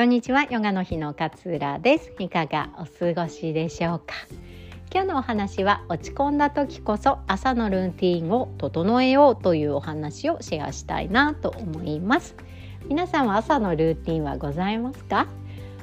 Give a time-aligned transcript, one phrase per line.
[0.00, 0.44] こんにちは。
[0.44, 2.10] ヨガの日の勝浦です。
[2.18, 4.14] いかがお過ごしでしょうか？
[4.90, 12.34] 今日のお話は落ち込んだ時こそ朝のルーティンを整えようというお話をシェアしたいなと思います。
[12.86, 15.26] 皆さんは朝のルーティンはございますか？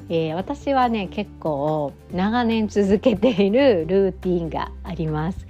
[0.08, 5.46] えー、私はね結構長年続けているルーティンがあります。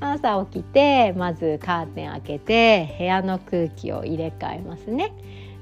[0.00, 5.12] 朝起きてまずカーテン開けて部屋の空気を入れ替えますね。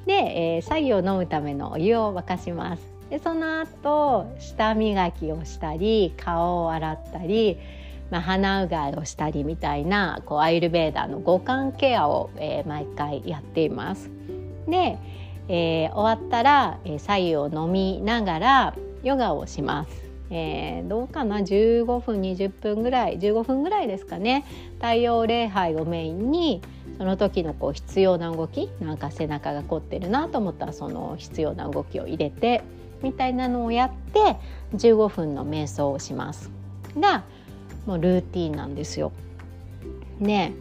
[0.06, 0.12] で、
[0.56, 2.82] えー、作業を飲むためのお湯を沸かします。
[3.10, 7.58] でその後舌磨きをしたり顔を洗ったり、
[8.10, 14.10] まあ、鼻うがいをしたりみたいなこうアイルベーダーの五感ケアを、えー、毎回やっています。
[14.66, 14.98] で、
[15.48, 20.04] えー、終わったら、えー、左右を飲みながらヨガをします。
[20.30, 24.44] えー、どうかな？15分20分ぐらい？15分ぐらいですかね。
[24.76, 26.62] 太陽礼拝をメインに
[26.98, 32.62] その時のこう必要な動きなんか背中が凝ってるなと思ったらその必要な動きを入れて
[33.02, 34.36] みたいなのをやって
[34.74, 36.50] 15分の瞑想をします
[36.98, 37.24] が
[37.86, 39.12] もうルーティンなんですよ。
[40.18, 40.54] ね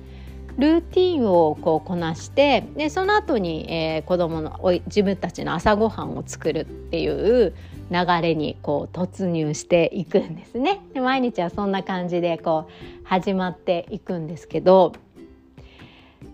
[0.58, 7.56] ルーティンをこうこなしてでその後に、えー、子供の自分たちの朝ごはんを作るっていう
[7.90, 10.82] 流れにこう突入していくんですね。
[10.94, 12.72] で毎日はそんな感じでこう
[13.04, 14.94] 始まっていくんですけど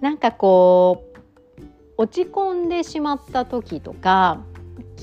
[0.02, 1.04] なんかこ
[1.58, 4.42] う落ち込んでしまった時とか、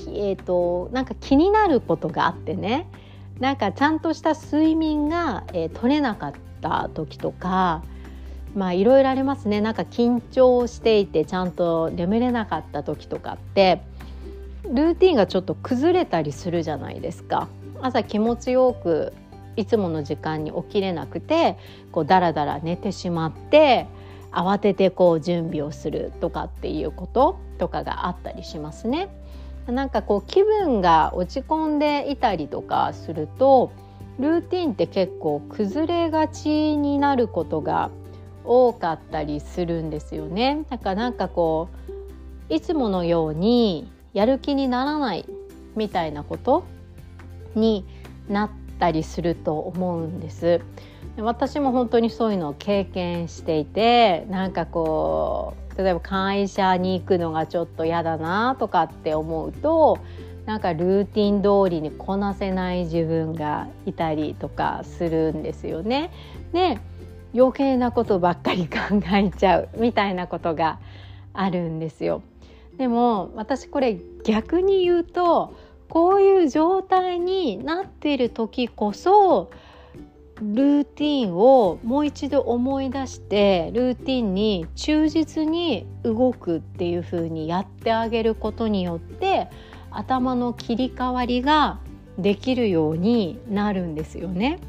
[0.07, 2.89] えーと、なんか気になることがあってね
[3.39, 7.83] なんかちゃんとした睡眠が、えー、取れなかった時とか
[8.55, 13.83] まあいろいろありますねなんか緊張していてちゃんと眠れなかった時とかって
[14.63, 17.47] ルーティンがちょっと崩れたりするじゃないですか。
[17.81, 19.13] 朝気持ちよく
[19.55, 21.57] いつもの時間に起きれなくて
[21.91, 23.87] こうダラダラ寝てしまって
[24.37, 29.09] 慌ててこう準備をするとかっていうこととかがあったりしますね。
[29.65, 33.71] なんかこう気分が落ち込んでいたりとかすると
[34.19, 37.89] ルーティンって結構崩れがちになることが
[38.45, 40.65] 多かったりするんですよね。
[40.69, 41.69] だからなんかこ
[42.49, 45.25] ういつものようにやる気にならない
[45.75, 46.63] みたいなこと
[47.55, 47.85] に
[48.29, 50.61] なったりすると思うんです。
[51.23, 59.99] 私も本当にそういうのを経験していてなんかこう例えば会社に行くのがちょっと嫌だなとかって思うと
[60.45, 66.11] なんかルーティン通りにこなせない自分がいたりとかするんですよね。
[66.53, 66.79] で
[67.35, 70.79] 余計なことばっかり考えちゃうみたいなことが
[71.33, 72.21] あるんですよ。
[72.77, 75.53] でも私これ逆に言うと
[75.89, 79.49] こういう状態になっている時こそ
[80.41, 89.49] ルーティンをもう一度思い出してルーティンに忠実に動くっていう風にやってあげることによって
[89.89, 91.79] 頭の切り替わりが
[92.19, 94.59] できるようになるんですよね。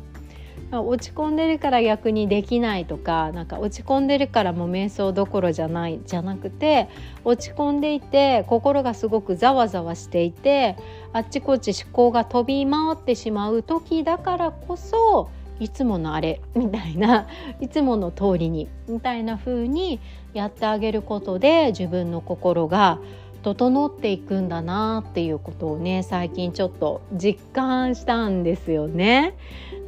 [0.71, 6.91] 落ち込んでるから逆にできないとかなんか落ち込んでるからもう瞑想どころじゃないじゃなくて
[7.25, 10.77] 落ち込んでいて心がすごくざわざわしていて
[11.15, 15.31] あっちこっち思考が飛び回ってしまう時だからこそ
[15.61, 17.27] いつものあれみたいな
[17.61, 20.01] いつもの通りにみたいな風に
[20.35, 23.01] やってあげることで自分の心が
[23.43, 29.35] 整っていくんだなっていうことをね最近ちょっと実感したんですよね。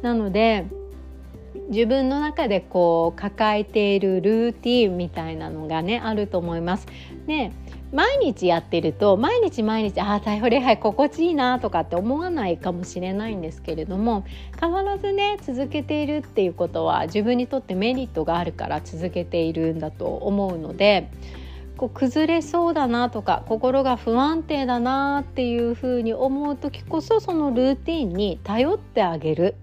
[0.01, 0.65] なので
[1.69, 6.87] 自分の中でこう抱えているルーティンみたいなのがねあると思います。
[7.27, 7.53] ね
[7.91, 14.69] 毎日やってると毎日毎日ああ逮捕礼拝心地いいなとかって思わないかもしれないんですけれども必
[15.01, 21.11] ずね続けているっていうことは自分にとってメリットがあるから続けているんだと思うので
[21.77, 29.55] こう崩れそうだなとか心が不安定だなっていうふうに思う時こそそのルーティンに頼ってあげる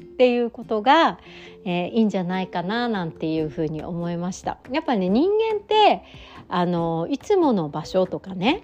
[0.00, 1.18] っていうことが、
[1.64, 4.58] えー、いいんじゃないかななんていうふうに思いました。
[4.70, 6.02] やっぱね人間って
[6.48, 8.62] あのいつもの場所とかね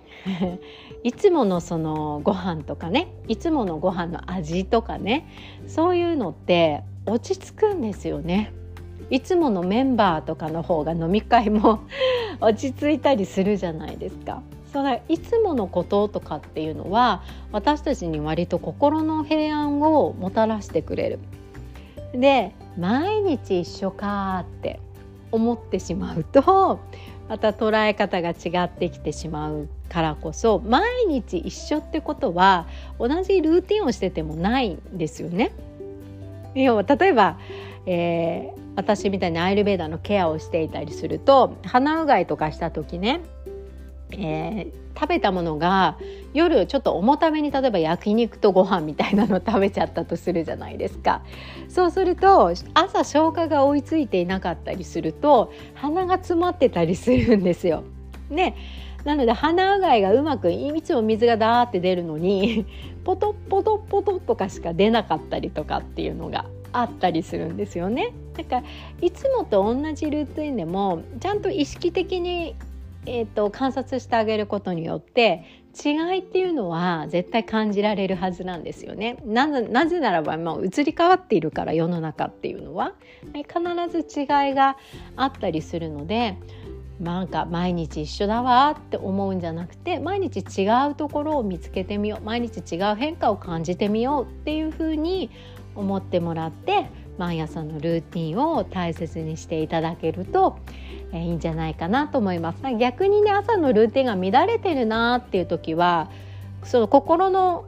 [1.05, 5.27] いつものそのご飯とかねいつものご飯の味とかね
[5.67, 8.53] そういうのって落ち着くんですよね。
[9.11, 11.81] いつものメンバーとかの方が飲み会も
[12.41, 14.43] 落ち着いたりするじゃないですか。
[14.73, 17.23] それいつものこととかっていうのは
[17.53, 21.19] 私たちに割と心の平安をもたらしてくれる。
[22.13, 24.81] で毎日一緒かって
[25.31, 26.81] 思ってしまうと
[27.29, 32.67] また捉え方が違ってきてしまうからこそ毎日一緒ってことは
[32.99, 35.53] 同じルーティンをしててもないんですよね。
[36.55, 37.39] 要は例えば、
[37.87, 43.21] えー、私みたいにアイルベーダのケアをしていたりすると鼻うがいとかした時ね
[44.13, 45.97] えー、食べたものが
[46.33, 51.23] 夜ちょっと重ために例えば焼肉とご飯みたいなの食べちゃったとするじゃないですか
[51.69, 57.85] そうすると朝消化が追いついていなかったりすると鼻が詰まってたりするんですよ。
[58.31, 58.57] ね
[59.05, 62.67] なので鼻うがいがうまくいつも水がダーって出るのに
[63.05, 68.13] ポトッポトッポトッとかしか出なかったりとかっていうのがあったりするんですよね。
[68.37, 68.63] だから
[69.01, 72.55] いつもと同じルーティンでもちゃんと意識的に、
[73.07, 75.45] えーと、観察してあげることによって
[75.85, 79.19] 違いっていうのは絶対感じられるはずなんですよね。
[79.25, 79.49] な
[79.87, 82.95] ぜならばもう移り変わっているから世の中っていうのは
[83.33, 84.77] 必ず違いが
[85.17, 86.37] あったりするので
[87.01, 95.31] なんか毎日一緒だわって思うんじゃなくて毎日違うところを見つけてみよう毎日違う変化を感じてみようっていうふうに
[95.77, 100.59] 思ってもらって毎朝のルーティンを大切にしていただけると、
[101.13, 102.63] え、いいんじゃないかなと思います。
[102.79, 106.11] 逆にね朝のルーティンが乱れてるなっていう時は
[106.65, 107.65] その心の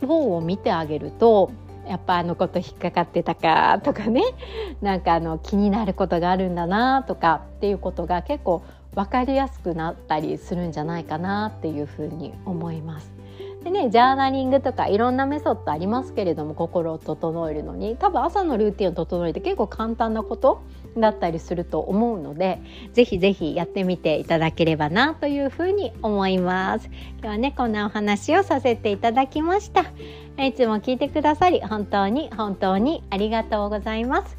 [0.00, 1.50] 方を見てあげると
[1.86, 4.22] やっぱあのこと引っかかってたかとかね
[4.80, 8.62] なんかあの気になることがあるんだなとかっていうことが結構
[8.94, 13.12] 分かりやすくなったりするんじゃないかなっていうふうに思います。
[13.64, 17.96] でねジャーナリングとかいろんなメソッドありますけれども心を整えるのに。
[17.96, 20.62] 多分朝のルーティンを整えて結構簡単なこと
[20.98, 22.60] だったりすると思うので
[22.92, 26.90] ぜひぜひやってみていただければなというふうに思います。
[27.18, 29.86] 今日はねこんなお話をさせていただきました。
[30.44, 34.36] いつも聞いてくださり本当に本当にありがとうございます。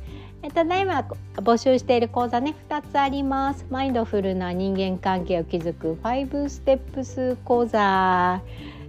[0.54, 1.04] ただいま
[1.38, 3.66] 募集している講座ね2つあります。
[3.71, 8.42] マインドフルな人間関係を築く5ステップス講座。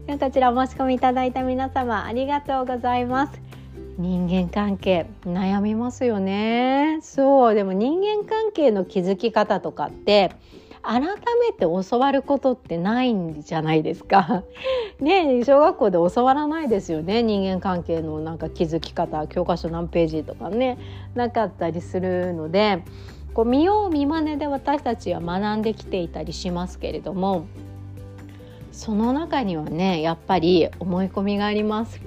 [0.08, 3.41] こちらお申し込みいただいた皆様ありがとうございます。
[3.99, 7.00] 人間関係悩みますよね。
[7.03, 10.31] そうでも人間関係の築き方とかって
[10.81, 11.12] 改め
[11.53, 14.44] て教わることってないんじゃないですか。
[15.00, 17.25] ね小学校で教わらないですよね。
[17.25, 20.79] 人間関係のなんか築き方教科書何ページとかね
[21.17, 22.85] なかったりするので
[23.35, 27.47] こう見よう見まねで私たちは学んできていたりしますけれども
[28.76, 31.99] その中にはねやっぱり思い込みがあります。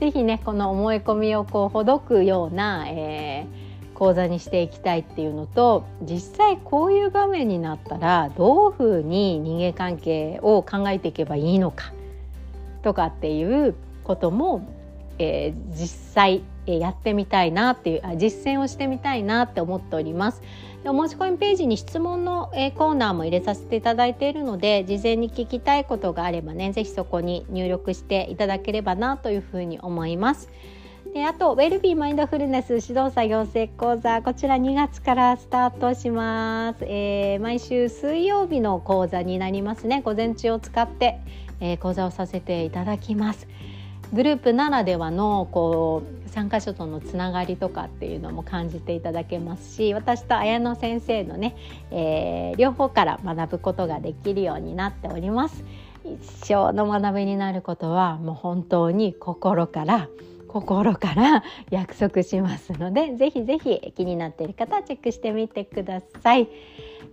[0.00, 11.92] ぜひねこの思い込みをこうほどくような、えー、講座にしていきたいっていうのと実際こういう場面になったらどういうふうに人間関係を考えていけばいいのか
[12.82, 14.66] とかっていうことも、
[15.20, 20.42] えー、実際やってみたいなっていう実践をしてみたいなって思っております。
[20.86, 22.46] お申し込みページに質問の
[22.76, 30.48] コーナーも入れさせていただいているので事前に聞きたいことがあればね是非そこに入力していただければなというふうに思います。
[31.12, 41.18] であとウェルビーマインドフルネス指導作業成講座こちら2月からスタートします、えー、毎週水曜日の講座になりますね午前中を使って、
[41.58, 43.48] えー、講座をさせていただきます
[44.12, 51.56] グループならではのこう参加者とのつながりとかっていうのも感じていただけますし私と綾乃先生のね、
[51.90, 55.64] えー、両方から学ぶことができるようになっております。
[56.04, 60.08] 一生の学びになることはもう本当に心から
[60.50, 66.48] 心から約束しますのでぜひぜひ気になっている方はチェックしてみてください。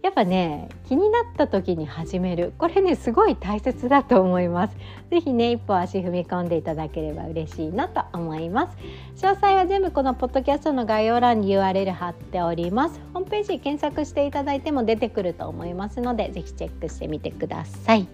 [0.02, 4.76] やっぱね気になった時に始めるこれねすごい大切だと思います
[5.10, 8.78] 是非ね一歩足踏み込んでいただければ嬉しいなと思います
[9.26, 18.08] 詳細は全部このポッドキャストの概要欄に URL 貼っておりますホームページ検索していただいても出てくると思いますので是非チェックしてみてください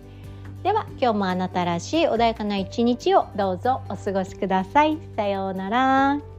[0.63, 4.97] では今日もあなたらしい穏やかな一日をどうぞお過ごしください。
[5.17, 6.32] さようなら。